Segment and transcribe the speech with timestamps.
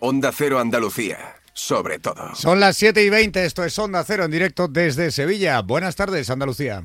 [0.00, 2.32] Onda Cero Andalucía, sobre todo.
[2.36, 5.60] Son las 7 y 20, esto es Onda Cero en directo desde Sevilla.
[5.60, 6.84] Buenas tardes, Andalucía.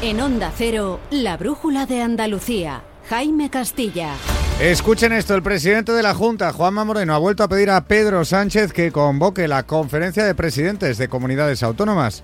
[0.00, 2.84] En Onda Cero, la brújula de Andalucía.
[3.08, 4.14] Jaime Castilla.
[4.60, 8.24] Escuchen esto, el presidente de la Junta, Juanma Moreno, ha vuelto a pedir a Pedro
[8.24, 12.22] Sánchez que convoque la conferencia de presidentes de comunidades autónomas.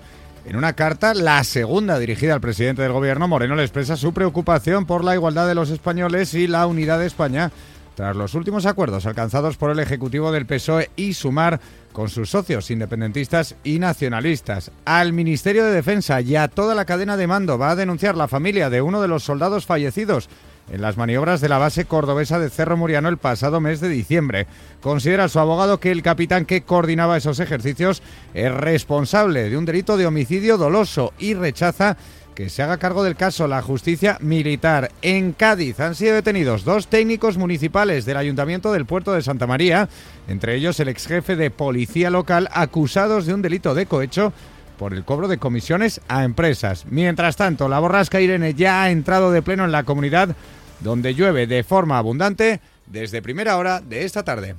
[0.49, 4.87] En una carta, la segunda dirigida al presidente del gobierno, Moreno le expresa su preocupación
[4.87, 7.51] por la igualdad de los españoles y la unidad de España
[7.93, 11.59] tras los últimos acuerdos alcanzados por el Ejecutivo del PSOE y Sumar
[11.91, 14.71] con sus socios independentistas y nacionalistas.
[14.85, 18.27] Al Ministerio de Defensa y a toda la cadena de mando va a denunciar la
[18.27, 20.29] familia de uno de los soldados fallecidos
[20.71, 24.47] en las maniobras de la base cordobesa de Cerro Muriano el pasado mes de diciembre.
[24.81, 28.01] Considera su abogado que el capitán que coordinaba esos ejercicios
[28.33, 31.97] es responsable de un delito de homicidio doloso y rechaza
[32.39, 34.91] que se haga cargo del caso la justicia militar.
[35.01, 39.89] En Cádiz han sido detenidos dos técnicos municipales del Ayuntamiento del Puerto de Santa María,
[40.29, 44.31] entre ellos el ex jefe de policía local, acusados de un delito de cohecho
[44.79, 46.85] por el cobro de comisiones a empresas.
[46.89, 50.35] Mientras tanto, la borrasca Irene ya ha entrado de pleno en la comunidad
[50.79, 54.55] donde llueve de forma abundante desde primera hora de esta tarde.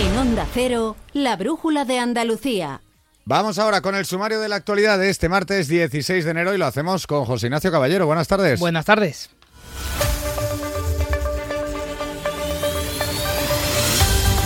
[0.00, 2.80] En Onda Cero, la brújula de Andalucía.
[3.26, 6.58] Vamos ahora con el sumario de la actualidad de este martes 16 de enero y
[6.58, 8.06] lo hacemos con José Ignacio Caballero.
[8.06, 8.58] Buenas tardes.
[8.58, 9.28] Buenas tardes.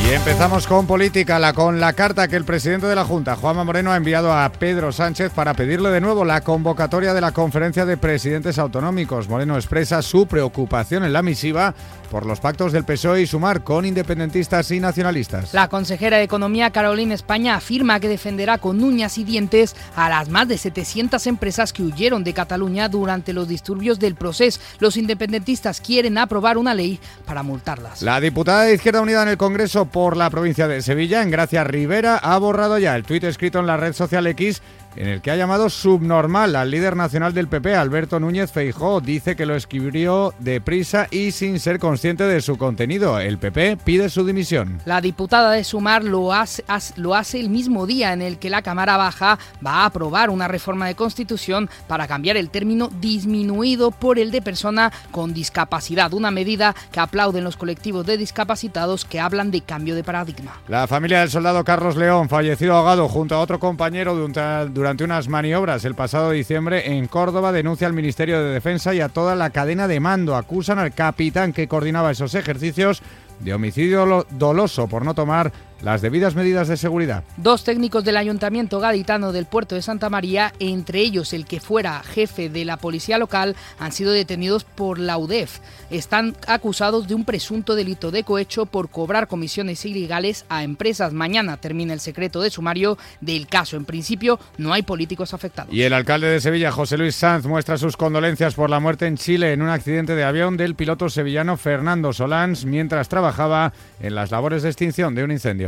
[0.09, 3.65] Y empezamos con política, la, con la carta que el presidente de la Junta, Juanma
[3.65, 7.85] Moreno, ha enviado a Pedro Sánchez para pedirle de nuevo la convocatoria de la conferencia
[7.85, 9.29] de presidentes autonómicos.
[9.29, 11.75] Moreno expresa su preocupación en la misiva
[12.11, 15.53] por los pactos del PSOE y Sumar con independentistas y nacionalistas.
[15.53, 20.31] La consejera de Economía, Carolina España, afirma que defenderá con uñas y dientes a las
[20.31, 24.59] más de 700 empresas que huyeron de Cataluña durante los disturbios del proceso.
[24.79, 28.01] Los independentistas quieren aprobar una ley para multarlas.
[28.01, 31.65] La diputada de Izquierda Unida en el Congreso por la provincia de Sevilla, en Gracia
[31.65, 34.63] Rivera, ha borrado ya el tuit escrito en la red social X
[34.97, 39.01] en el que ha llamado subnormal al líder nacional del PP, Alberto Núñez Feijó.
[39.01, 43.19] Dice que lo escribió deprisa y sin ser consciente de su contenido.
[43.21, 44.81] El PP pide su dimisión.
[44.85, 46.65] La diputada de Sumar lo hace,
[46.97, 50.49] lo hace el mismo día en el que la Cámara Baja va a aprobar una
[50.49, 56.31] reforma de Constitución para cambiar el término disminuido por el de persona con discapacidad, una
[56.31, 60.61] medida que aplauden los colectivos de discapacitados que hablan de cambio de paradigma.
[60.67, 65.29] La familia del soldado Carlos León, fallecido ahogado junto a otro compañero durante durante unas
[65.29, 69.51] maniobras el pasado diciembre en Córdoba, denuncia al Ministerio de Defensa y a toda la
[69.51, 70.37] cadena de mando.
[70.37, 73.03] Acusan al capitán que coordinaba esos ejercicios
[73.41, 75.53] de homicidio doloso por no tomar
[75.83, 77.25] las debidas medidas de seguridad.
[77.37, 82.03] Dos técnicos del Ayuntamiento Gaditano del puerto de Santa María, entre ellos el que fuera
[82.03, 85.59] jefe de la policía local, han sido detenidos por la UDEF.
[85.91, 91.13] Están acusados de un presunto delito de cohecho por cobrar comisiones ilegales a empresas.
[91.13, 93.77] Mañana termina el secreto de sumario del caso.
[93.77, 95.73] En principio, no hay políticos afectados.
[95.73, 99.17] Y el alcalde de Sevilla, José Luis Sanz, muestra sus condolencias por la muerte en
[99.17, 104.31] Chile en un accidente de avión del piloto sevillano Fernando Solans mientras trabajaba en las
[104.31, 105.68] labores de extinción de un incendio.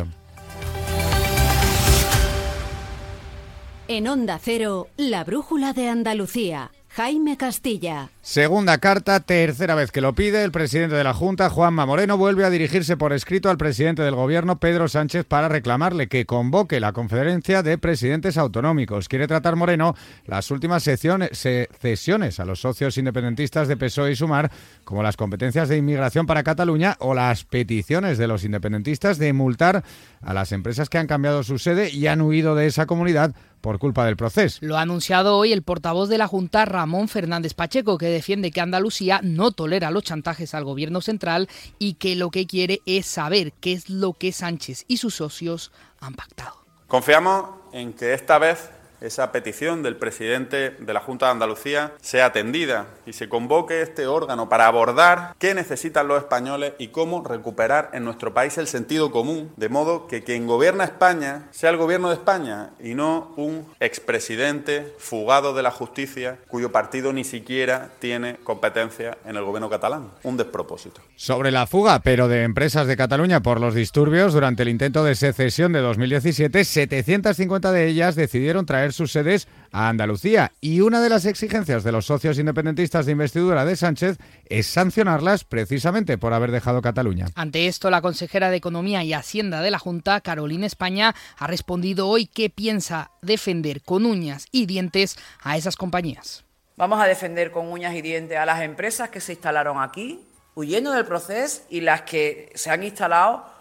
[3.92, 6.70] En Onda Cero, la brújula de Andalucía.
[6.92, 8.10] Jaime Castilla.
[8.20, 12.44] Segunda carta, tercera vez que lo pide, el presidente de la Junta, Juanma Moreno, vuelve
[12.44, 16.92] a dirigirse por escrito al presidente del Gobierno, Pedro Sánchez, para reclamarle que convoque la
[16.92, 19.08] conferencia de presidentes autonómicos.
[19.08, 19.94] Quiere tratar Moreno
[20.26, 24.50] las últimas cesiones a los socios independentistas de PSOE y Sumar,
[24.82, 29.84] como las competencias de inmigración para Cataluña o las peticiones de los independentistas de multar
[30.20, 33.78] a las empresas que han cambiado su sede y han huido de esa comunidad por
[33.78, 34.58] culpa del proceso.
[34.62, 38.60] Lo ha anunciado hoy el portavoz de la Junta, Ramón Fernández Pacheco, que defiende que
[38.60, 41.48] Andalucía no tolera los chantajes al gobierno central
[41.78, 45.72] y que lo que quiere es saber qué es lo que Sánchez y sus socios
[46.00, 46.56] han pactado.
[46.86, 48.70] Confiamos en que esta vez
[49.00, 54.06] esa petición del presidente de la Junta de Andalucía sea atendida y se convoque este
[54.06, 59.10] órgano para abordar qué necesitan los españoles y cómo recuperar en nuestro país el sentido
[59.10, 63.66] común, de modo que quien gobierna España sea el gobierno de España y no un
[63.80, 70.10] expresidente fugado de la justicia cuyo partido ni siquiera tiene competencia en el gobierno catalán.
[70.22, 71.00] Un despropósito.
[71.16, 75.14] Sobre la fuga, pero de empresas de Cataluña por los disturbios durante el intento de
[75.14, 80.52] secesión de 2017, 750 de ellas decidieron traer traer sus sedes a Andalucía.
[80.60, 85.44] Y una de las exigencias de los socios independentistas de investidura de Sánchez es sancionarlas
[85.44, 87.26] precisamente por haber dejado Cataluña.
[87.34, 92.08] Ante esto, la consejera de Economía y Hacienda de la Junta, Carolina España, ha respondido
[92.08, 96.44] hoy que piensa defender con uñas y dientes a esas compañías.
[96.76, 100.20] Vamos a defender con uñas y dientes a las empresas que se instalaron aquí,
[100.54, 103.59] huyendo del proceso, y las que se han instalado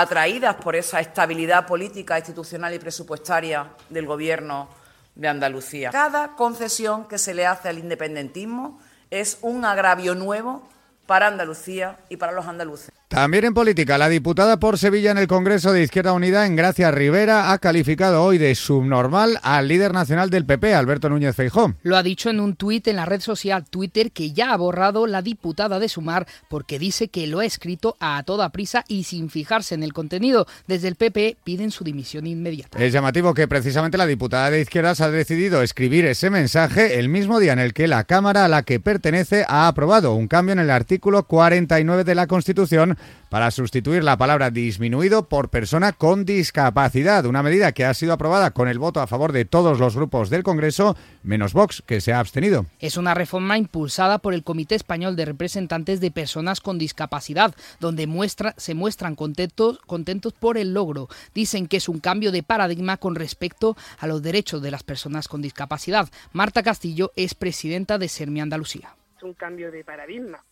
[0.00, 4.68] atraídas por esa estabilidad política, institucional y presupuestaria del Gobierno
[5.14, 5.90] de Andalucía.
[5.90, 8.80] Cada concesión que se le hace al independentismo
[9.10, 10.68] es un agravio nuevo
[11.06, 12.99] para Andalucía y para los andaluces.
[13.10, 17.50] También en política, la diputada por Sevilla en el Congreso de Izquierda Unida, Gracia Rivera,
[17.50, 21.74] ha calificado hoy de subnormal al líder nacional del PP, Alberto Núñez Feijó.
[21.82, 25.08] Lo ha dicho en un tuit en la red social Twitter que ya ha borrado
[25.08, 29.28] la diputada de Sumar porque dice que lo ha escrito a toda prisa y sin
[29.28, 30.46] fijarse en el contenido.
[30.68, 32.78] Desde el PP piden su dimisión inmediata.
[32.78, 37.40] Es llamativo que precisamente la diputada de Izquierdas ha decidido escribir ese mensaje el mismo
[37.40, 40.60] día en el que la Cámara a la que pertenece ha aprobado un cambio en
[40.60, 42.98] el artículo 49 de la Constitución
[43.30, 48.50] para sustituir la palabra disminuido por persona con discapacidad, una medida que ha sido aprobada
[48.50, 52.12] con el voto a favor de todos los grupos del Congreso, menos Vox, que se
[52.12, 52.66] ha abstenido.
[52.80, 58.08] Es una reforma impulsada por el Comité Español de Representantes de Personas con Discapacidad, donde
[58.08, 61.08] muestra, se muestran contentos, contentos por el logro.
[61.32, 65.28] Dicen que es un cambio de paradigma con respecto a los derechos de las personas
[65.28, 66.08] con discapacidad.
[66.32, 68.96] Marta Castillo es presidenta de Sermi Andalucía.
[69.16, 70.42] Es un cambio de paradigma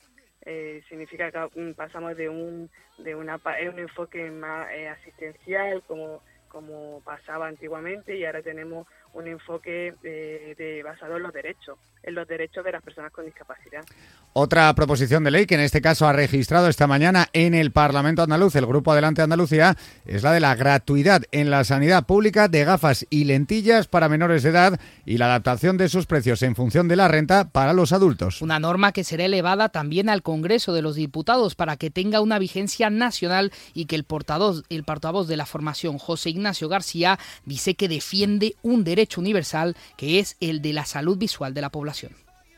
[0.50, 7.00] eh, significa que pasamos de un, de una, un enfoque más eh, asistencial como, como
[7.04, 12.28] pasaba antiguamente y ahora tenemos un enfoque eh, de, basado en los derechos, en los
[12.28, 13.84] derechos de las personas con discapacidad.
[14.32, 18.22] Otra proposición de ley que en este caso ha registrado esta mañana en el Parlamento
[18.22, 22.64] andaluz el Grupo Adelante Andalucía es la de la gratuidad en la sanidad pública de
[22.64, 26.86] gafas y lentillas para menores de edad y la adaptación de sus precios en función
[26.86, 28.42] de la renta para los adultos.
[28.42, 32.38] Una norma que será elevada también al Congreso de los Diputados para que tenga una
[32.38, 37.74] vigencia nacional y que el portavoz, el portavoz de la formación, José Ignacio García, dice
[37.74, 42.12] que defiende un derecho universal que es el de la salud visual de la población.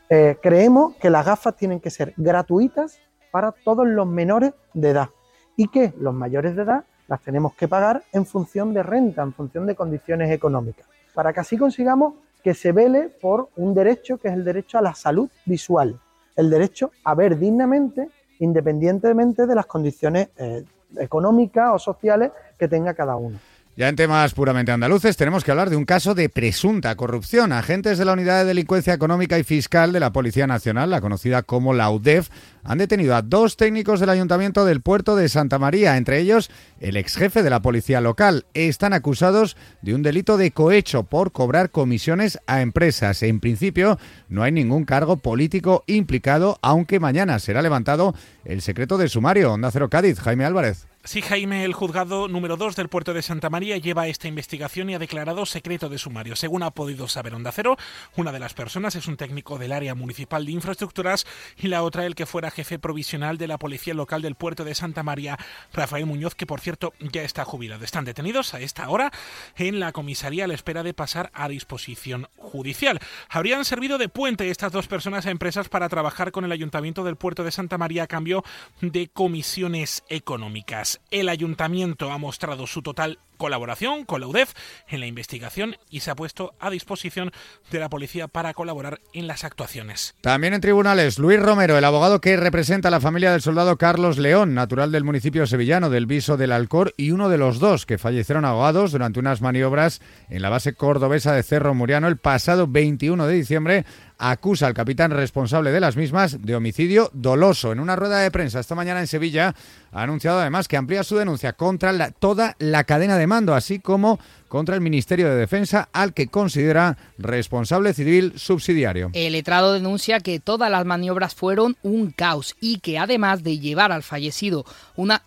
[0.09, 2.99] Eh, creemos que las gafas tienen que ser gratuitas
[3.31, 5.09] para todos los menores de edad
[5.55, 9.33] y que los mayores de edad las tenemos que pagar en función de renta, en
[9.33, 12.13] función de condiciones económicas, para que así consigamos
[12.43, 15.99] que se vele por un derecho que es el derecho a la salud visual,
[16.35, 20.63] el derecho a ver dignamente independientemente de las condiciones eh,
[20.97, 23.39] económicas o sociales que tenga cada uno.
[23.77, 27.53] Ya en temas puramente andaluces tenemos que hablar de un caso de presunta corrupción.
[27.53, 31.41] Agentes de la Unidad de Delincuencia Económica y Fiscal de la Policía Nacional, la conocida
[31.43, 32.27] como la UDEF,
[32.65, 36.51] han detenido a dos técnicos del Ayuntamiento del Puerto de Santa María, entre ellos
[36.81, 38.45] el ex jefe de la Policía Local.
[38.53, 43.23] Están acusados de un delito de cohecho por cobrar comisiones a empresas.
[43.23, 43.97] En principio,
[44.27, 49.53] no hay ningún cargo político implicado, aunque mañana será levantado el secreto de sumario.
[49.53, 50.90] Onda Cero Cádiz, Jaime Álvarez.
[51.03, 54.93] Sí, Jaime, el juzgado número 2 del puerto de Santa María lleva esta investigación y
[54.93, 56.35] ha declarado secreto de sumario.
[56.35, 57.75] Según ha podido saber Onda Cero,
[58.17, 61.25] una de las personas es un técnico del área municipal de infraestructuras
[61.57, 64.75] y la otra el que fuera jefe provisional de la policía local del puerto de
[64.75, 65.39] Santa María,
[65.73, 67.83] Rafael Muñoz, que por cierto ya está jubilado.
[67.83, 69.11] Están detenidos a esta hora
[69.57, 72.99] en la comisaría a la espera de pasar a disposición judicial.
[73.27, 77.15] Habrían servido de puente estas dos personas a empresas para trabajar con el ayuntamiento del
[77.15, 78.43] puerto de Santa María a cambio
[78.81, 80.90] de comisiones económicas.
[81.11, 84.53] El ayuntamiento ha mostrado su total colaboración con la UDEF
[84.87, 87.31] en la investigación y se ha puesto a disposición
[87.71, 90.13] de la policía para colaborar en las actuaciones.
[90.21, 94.19] También en tribunales, Luis Romero, el abogado que representa a la familia del soldado Carlos
[94.19, 97.97] León, natural del municipio sevillano del Viso del Alcor, y uno de los dos que
[97.97, 103.25] fallecieron ahogados durante unas maniobras en la base cordobesa de Cerro Muriano el pasado 21
[103.25, 103.85] de diciembre,
[104.21, 107.71] acusa al capitán responsable de las mismas de homicidio doloso.
[107.71, 109.55] En una rueda de prensa esta mañana en Sevilla
[109.91, 114.19] ha anunciado además que amplía su denuncia contra toda la cadena de así como
[114.51, 119.09] contra el Ministerio de Defensa, al que considera responsable civil subsidiario.
[119.13, 123.93] El letrado denuncia que todas las maniobras fueron un caos y que además de llevar
[123.93, 124.65] al fallecido
[124.97, 125.23] una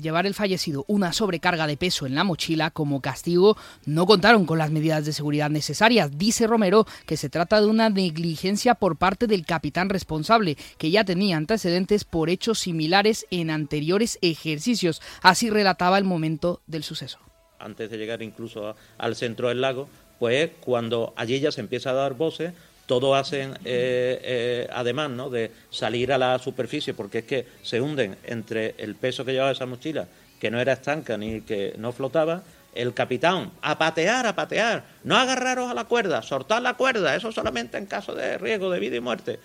[0.00, 4.58] llevar el fallecido una sobrecarga de peso en la mochila como castigo, no contaron con
[4.58, 6.16] las medidas de seguridad necesarias.
[6.16, 11.02] Dice Romero que se trata de una negligencia por parte del capitán responsable, que ya
[11.02, 15.02] tenía antecedentes por hechos similares en anteriores ejercicios.
[15.22, 17.27] Así relataba el momento del suceso
[17.58, 19.88] antes de llegar incluso al centro del lago,
[20.18, 22.52] pues cuando allí ya se empieza a dar voces,
[22.86, 25.28] todos hacen eh, eh, además ¿no?
[25.30, 29.52] de salir a la superficie, porque es que se hunden entre el peso que llevaba
[29.52, 30.08] esa mochila,
[30.40, 32.42] que no era estanca ni que no flotaba,
[32.74, 37.32] el capitán, a patear, a patear, no agarraros a la cuerda, soltar la cuerda, eso
[37.32, 39.40] solamente en caso de riesgo de vida y muerte.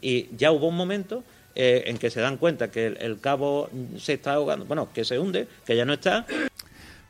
[0.00, 3.68] Y ya hubo un momento eh, en que se dan cuenta que el, cabo
[3.98, 6.26] se está ahogando, bueno, que se hunde, que ya no está.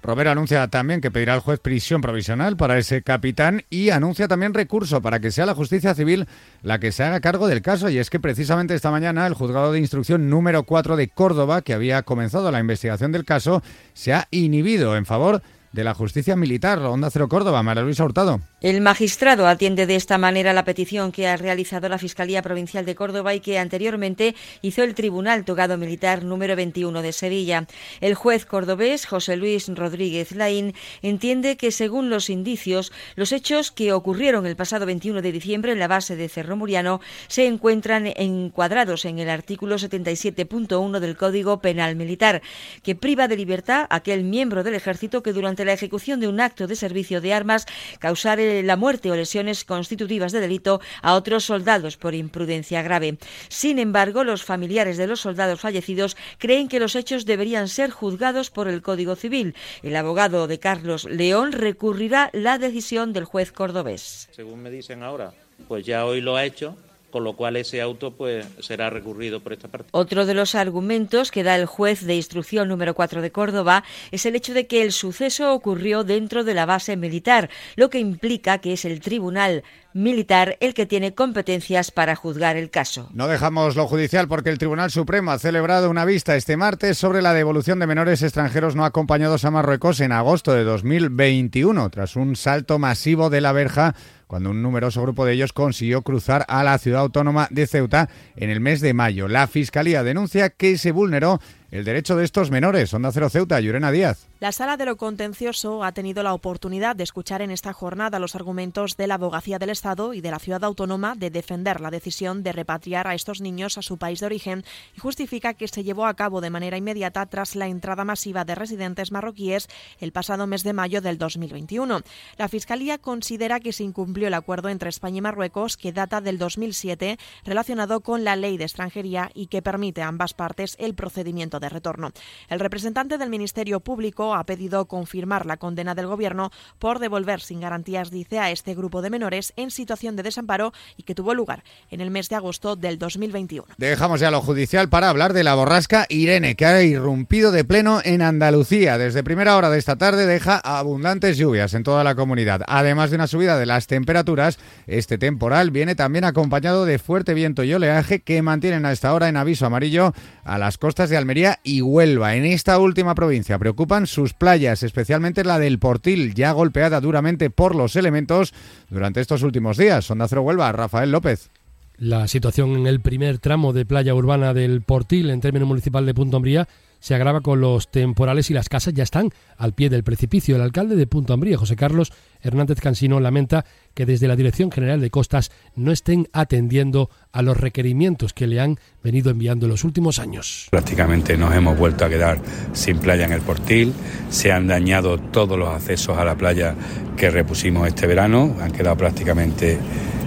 [0.06, 4.54] Romero anuncia también que pedirá al juez prisión provisional para ese capitán y anuncia también
[4.54, 6.28] recurso para que sea la justicia civil
[6.62, 7.88] la que se haga cargo del caso.
[7.88, 11.74] Y es que precisamente esta mañana el juzgado de instrucción número 4 de Córdoba, que
[11.74, 16.78] había comenzado la investigación del caso, se ha inhibido en favor de la Justicia Militar.
[16.78, 18.40] Onda Cero Córdoba, María Luisa Hurtado.
[18.62, 22.94] El magistrado atiende de esta manera la petición que ha realizado la Fiscalía Provincial de
[22.94, 27.66] Córdoba y que anteriormente hizo el Tribunal Togado Militar número 21 de Sevilla.
[28.00, 33.92] El juez cordobés José Luis Rodríguez Laín entiende que, según los indicios, los hechos que
[33.92, 39.04] ocurrieron el pasado 21 de diciembre en la base de Cerro Muriano se encuentran encuadrados
[39.04, 42.40] en el artículo 77.1 del Código Penal Militar,
[42.82, 46.40] que priva de libertad a aquel miembro del Ejército que durante la ejecución de un
[46.40, 47.66] acto de servicio de armas
[47.98, 53.18] causare la muerte o lesiones constitutivas de delito a otros soldados por imprudencia grave.
[53.48, 58.50] Sin embargo, los familiares de los soldados fallecidos creen que los hechos deberían ser juzgados
[58.50, 59.54] por el Código Civil.
[59.82, 64.28] El abogado de Carlos León recurrirá la decisión del juez cordobés.
[64.32, 65.32] Según me dicen ahora,
[65.68, 66.76] pues ya hoy lo ha hecho
[67.16, 69.88] con lo cual ese auto pues será recurrido por esta parte.
[69.92, 74.26] Otro de los argumentos que da el juez de instrucción número 4 de Córdoba es
[74.26, 78.58] el hecho de que el suceso ocurrió dentro de la base militar, lo que implica
[78.58, 83.08] que es el tribunal militar el que tiene competencias para juzgar el caso.
[83.14, 87.22] No dejamos lo judicial porque el Tribunal Supremo ha celebrado una vista este martes sobre
[87.22, 92.36] la devolución de menores extranjeros no acompañados a Marruecos en agosto de 2021, tras un
[92.36, 93.94] salto masivo de la verja
[94.26, 98.50] cuando un numeroso grupo de ellos consiguió cruzar a la ciudad autónoma de Ceuta en
[98.50, 99.28] el mes de mayo.
[99.28, 101.40] La Fiscalía denuncia que se vulneró
[101.70, 102.92] el derecho de estos menores.
[102.94, 104.28] Onda Cero Ceuta, Llorena Díaz.
[104.38, 108.34] La Sala de lo Contencioso ha tenido la oportunidad de escuchar en esta jornada los
[108.34, 112.42] argumentos de la Abogacía del Estado y de la Ciudad Autónoma de defender la decisión
[112.42, 114.62] de repatriar a estos niños a su país de origen
[114.94, 118.54] y justifica que se llevó a cabo de manera inmediata tras la entrada masiva de
[118.54, 119.68] residentes marroquíes
[120.00, 122.02] el pasado mes de mayo del 2021.
[122.36, 126.36] La Fiscalía considera que se incumplió el acuerdo entre España y Marruecos que data del
[126.36, 127.16] 2007
[127.46, 131.70] relacionado con la ley de extranjería y que permite a ambas partes el procedimiento de
[131.70, 132.10] retorno.
[132.50, 137.60] El representante del Ministerio Público ha pedido confirmar la condena del Gobierno por devolver sin
[137.60, 141.62] garantías, dice, a este grupo de menores en situación de desamparo y que tuvo lugar
[141.90, 143.66] en el mes de agosto del 2021.
[143.78, 148.00] Dejamos ya lo judicial para hablar de la borrasca Irene, que ha irrumpido de pleno
[148.04, 148.98] en Andalucía.
[148.98, 152.62] Desde primera hora de esta tarde deja abundantes lluvias en toda la comunidad.
[152.66, 157.64] Además de una subida de las temperaturas, este temporal viene también acompañado de fuerte viento
[157.64, 160.12] y oleaje que mantienen a esta hora en aviso amarillo
[160.44, 162.34] a las costas de Almería y Huelva.
[162.34, 167.74] En esta última provincia preocupan sus playas, especialmente la del Portil, ya golpeada duramente por
[167.74, 168.54] los elementos
[168.88, 170.06] durante estos últimos días.
[170.06, 171.50] Sonda Cero Huelva, Rafael López.
[171.98, 176.14] La situación en el primer tramo de playa urbana del Portil, en términos municipal de
[176.14, 176.66] Punto Umbría,
[177.00, 180.56] se agrava con los temporales y las casas ya están al pie del precipicio.
[180.56, 185.00] El alcalde de Punto Ambría, José Carlos Hernández Cansino, lamenta que desde la Dirección General
[185.00, 189.84] de Costas no estén atendiendo a los requerimientos que le han venido enviando en los
[189.84, 190.68] últimos años.
[190.70, 192.38] Prácticamente nos hemos vuelto a quedar
[192.72, 193.92] sin playa en el Portil,
[194.30, 196.74] se han dañado todos los accesos a la playa
[197.16, 199.78] que repusimos este verano, han quedado prácticamente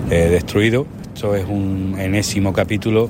[0.09, 0.87] eh, destruidos.
[1.13, 3.09] Esto es un enésimo capítulo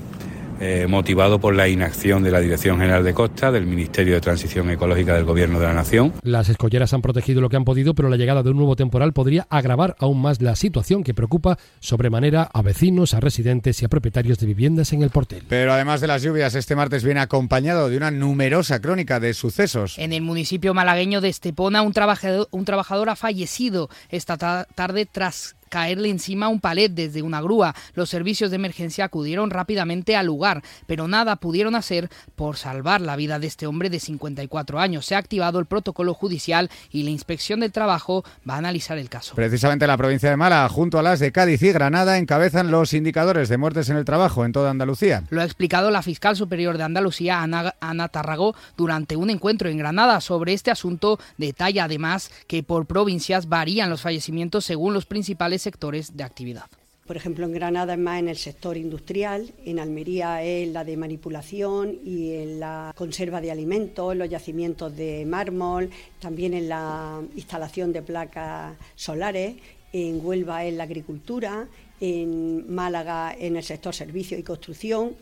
[0.59, 4.69] eh, motivado por la inacción de la Dirección General de Costa, del Ministerio de Transición
[4.69, 6.13] Ecológica del Gobierno de la Nación.
[6.23, 9.13] Las escolleras han protegido lo que han podido, pero la llegada de un nuevo temporal
[9.13, 13.89] podría agravar aún más la situación que preocupa sobremanera a vecinos, a residentes y a
[13.89, 15.43] propietarios de viviendas en el portel.
[15.47, 19.97] Pero además de las lluvias, este martes viene acompañado de una numerosa crónica de sucesos.
[19.97, 25.55] En el municipio malagueño de Estepona, un trabajador, un trabajador ha fallecido esta tarde tras
[25.69, 27.75] caerle encima un palet desde una grúa.
[27.93, 33.15] Los servicios de emergencia acudieron rápidamente al lugar, pero nada pudieron hacer por salvar la
[33.15, 35.05] vida de este hombre de 54 años.
[35.05, 39.09] Se ha activado el protocolo judicial y la inspección del trabajo va a analizar el
[39.09, 39.35] caso.
[39.35, 43.49] Precisamente la provincia de Málaga, junto a las de Cádiz y Granada, encabezan los indicadores
[43.49, 45.23] de muertes en el trabajo en toda Andalucía.
[45.29, 49.77] Lo ha explicado la fiscal superior de Andalucía, Ana, Ana Tarragó, durante un encuentro en
[49.77, 51.19] Granada sobre este asunto.
[51.37, 56.65] Detalla además que por provincias varían los fallecimientos según los principales sectores de actividad.
[57.05, 60.95] Por ejemplo, en Granada es más en el sector industrial, en Almería es la de
[60.95, 65.89] manipulación y en la conserva de alimentos, los yacimientos de mármol,
[66.19, 69.55] también en la instalación de placas solares,
[69.91, 71.67] en Huelva es la agricultura
[71.99, 75.15] en Málaga en el sector servicio y construcción.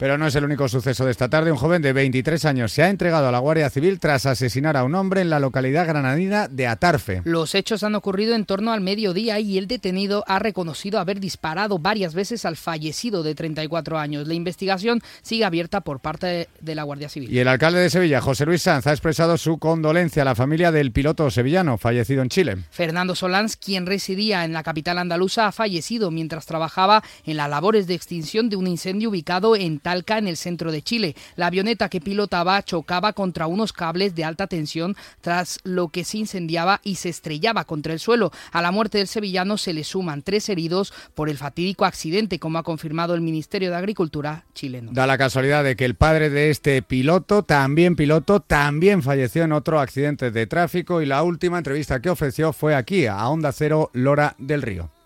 [0.00, 1.52] Pero no es el único suceso de esta tarde.
[1.52, 4.84] Un joven de 23 años se ha entregado a la Guardia Civil tras asesinar a
[4.84, 7.20] un hombre en la localidad granadina de Atarfe.
[7.24, 11.78] Los hechos han ocurrido en torno al mediodía y el detenido ha reconocido haber disparado
[11.78, 14.26] varias veces al fallecido de 34 años.
[14.26, 17.30] La investigación sigue abierta por parte de la Guardia Civil.
[17.30, 20.72] Y el alcalde de Sevilla, José Luis Sanz, ha expresado su condolencia a la familia
[20.72, 22.56] del piloto sevillano fallecido en Chile.
[22.70, 27.86] Fernando Solans, quien residía en la capital andaluza, ha fallecido mientras trabajaba en las labores
[27.86, 31.16] de extinción de un incendio ubicado en Talca, en el centro de Chile.
[31.34, 36.18] La avioneta que pilotaba chocaba contra unos cables de alta tensión, tras lo que se
[36.18, 38.30] incendiaba y se estrellaba contra el suelo.
[38.52, 42.58] A la muerte del sevillano se le suman tres heridos por el fatídico accidente, como
[42.58, 44.92] ha confirmado el Ministerio de Agricultura chileno.
[44.92, 49.50] Da la casualidad de que el padre de este piloto, también piloto, también falleció en
[49.50, 53.90] otro accidente de tráfico y la última entrevista que ofreció fue aquí, a Onda Cero
[53.92, 54.99] Lora del Río.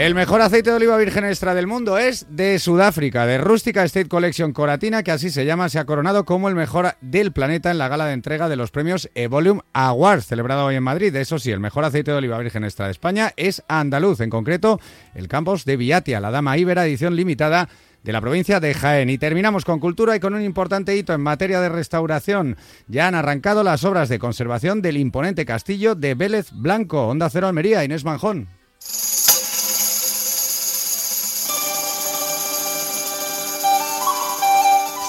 [0.00, 4.08] El mejor aceite de oliva virgen extra del mundo es de Sudáfrica, de Rustica State
[4.08, 7.76] Collection Coratina, que así se llama, se ha coronado como el mejor del planeta en
[7.76, 11.14] la gala de entrega de los premios Evolium Awards, celebrado hoy en Madrid.
[11.14, 14.80] Eso sí, el mejor aceite de oliva virgen extra de España es andaluz, en concreto
[15.14, 17.68] el campus de Viatia, la Dama Ibera, edición limitada
[18.02, 19.10] de la provincia de Jaén.
[19.10, 22.56] Y terminamos con cultura y con un importante hito en materia de restauración.
[22.88, 27.06] Ya han arrancado las obras de conservación del imponente castillo de Vélez Blanco.
[27.06, 28.48] Onda Cero Almería, Inés Manjón.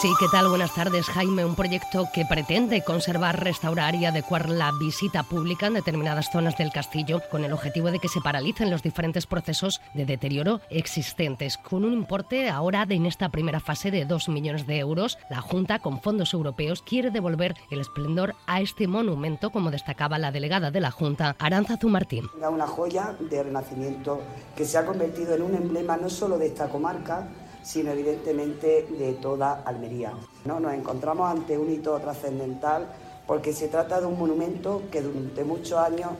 [0.01, 0.49] Sí, ¿qué tal?
[0.49, 1.45] Buenas tardes, Jaime.
[1.45, 6.71] Un proyecto que pretende conservar, restaurar y adecuar la visita pública en determinadas zonas del
[6.71, 11.59] castillo con el objetivo de que se paralicen los diferentes procesos de deterioro existentes.
[11.59, 15.39] Con un importe ahora de en esta primera fase de 2 millones de euros, la
[15.39, 20.71] Junta, con fondos europeos, quiere devolver el esplendor a este monumento, como destacaba la delegada
[20.71, 22.27] de la Junta, Aranzazu Martín.
[22.41, 24.19] Una joya de renacimiento
[24.55, 27.27] que se ha convertido en un emblema no solo de esta comarca,
[27.63, 30.13] sino evidentemente de toda Almería.
[30.45, 30.59] ¿no?
[30.59, 32.87] Nos encontramos ante un hito trascendental
[33.27, 36.11] porque se trata de un monumento que durante muchos años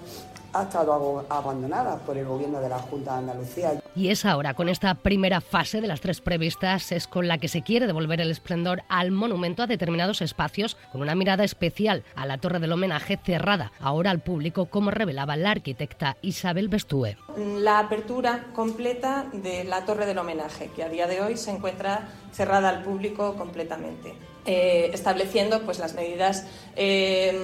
[0.53, 3.81] ha estado abandonada por el gobierno de la Junta de Andalucía.
[3.95, 7.47] Y es ahora, con esta primera fase de las tres previstas, es con la que
[7.47, 12.25] se quiere devolver el esplendor al monumento a determinados espacios, con una mirada especial a
[12.25, 17.15] la torre del homenaje cerrada ahora al público, como revelaba la arquitecta Isabel Bestúe.
[17.37, 22.09] La apertura completa de la torre del homenaje, que a día de hoy se encuentra
[22.31, 24.30] cerrada al público completamente.
[24.47, 27.39] Eh, estableciendo pues, las medidas eh,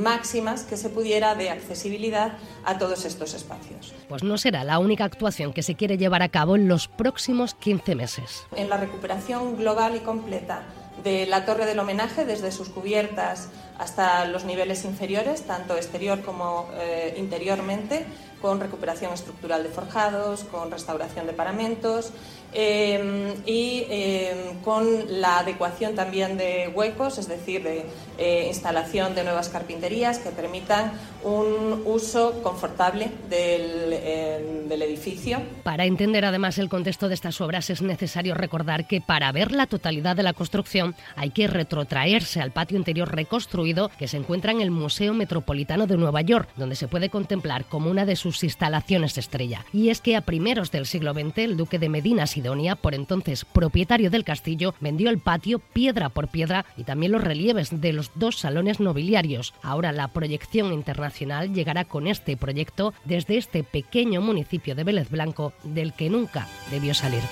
[0.00, 3.92] máximas que se pudiera de accesibilidad a todos estos espacios.
[4.08, 7.54] Pues no será la única actuación que se quiere llevar a cabo en los próximos
[7.54, 8.46] 15 meses.
[8.54, 10.62] En la recuperación global y completa
[11.02, 13.48] de la torre del homenaje, desde sus cubiertas
[13.78, 18.06] hasta los niveles inferiores, tanto exterior como eh, interiormente,
[18.40, 22.10] con recuperación estructural de forjados, con restauración de paramentos
[22.52, 24.84] eh, y eh, con
[25.20, 30.92] la adecuación también de huecos, es decir, de instalación de nuevas carpinterías que permitan
[31.24, 35.40] un uso confortable del, del edificio.
[35.62, 39.66] Para entender además el contexto de estas obras es necesario recordar que para ver la
[39.66, 43.63] totalidad de la construcción hay que retrotraerse al patio interior reconstruido
[43.98, 47.90] que se encuentra en el Museo Metropolitano de Nueva York, donde se puede contemplar como
[47.90, 49.64] una de sus instalaciones estrella.
[49.72, 53.46] Y es que a primeros del siglo XX el duque de Medina Sidonia, por entonces
[53.46, 58.10] propietario del castillo, vendió el patio piedra por piedra y también los relieves de los
[58.14, 59.54] dos salones nobiliarios.
[59.62, 65.54] Ahora la proyección internacional llegará con este proyecto desde este pequeño municipio de Vélez Blanco
[65.62, 67.22] del que nunca debió salir.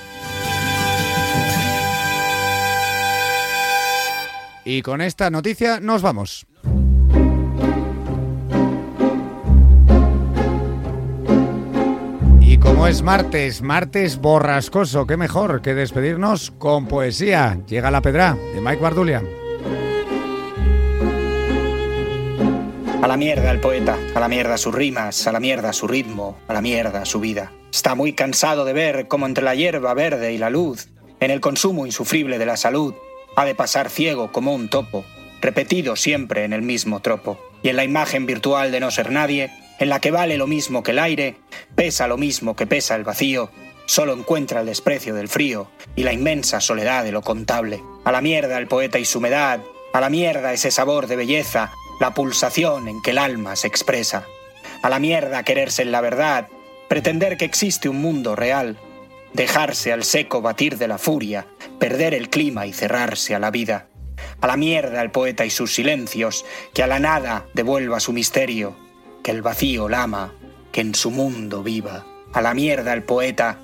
[4.64, 6.46] Y con esta noticia nos vamos.
[12.40, 17.58] Y como es martes, martes borrascoso, qué mejor que despedirnos con poesía.
[17.66, 19.22] Llega la pedra de Mike Bardulia.
[23.02, 26.38] A la mierda el poeta, a la mierda sus rimas, a la mierda su ritmo,
[26.46, 27.50] a la mierda su vida.
[27.72, 31.40] Está muy cansado de ver cómo entre la hierba verde y la luz, en el
[31.40, 32.94] consumo insufrible de la salud,
[33.36, 35.04] ha de pasar ciego como un topo,
[35.40, 37.38] repetido siempre en el mismo tropo.
[37.62, 40.82] Y en la imagen virtual de no ser nadie, en la que vale lo mismo
[40.82, 41.36] que el aire,
[41.74, 43.50] pesa lo mismo que pesa el vacío,
[43.86, 47.82] solo encuentra el desprecio del frío y la inmensa soledad de lo contable.
[48.04, 49.60] A la mierda el poeta y su humedad,
[49.92, 54.24] a la mierda ese sabor de belleza, la pulsación en que el alma se expresa.
[54.82, 56.48] A la mierda quererse en la verdad,
[56.88, 58.78] pretender que existe un mundo real,
[59.34, 61.46] dejarse al seco batir de la furia,
[61.78, 63.88] perder el clima y cerrarse a la vida.
[64.40, 68.76] A la mierda el poeta y sus silencios, que a la nada devuelva su misterio,
[69.22, 70.32] que el vacío lama
[70.72, 72.06] que en su mundo viva.
[72.32, 73.58] A la mierda el poeta,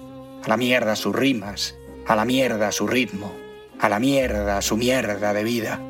[0.45, 1.75] a la mierda sus rimas,
[2.07, 3.35] a la mierda su ritmo,
[3.81, 5.81] a la mierda su mierda de vida.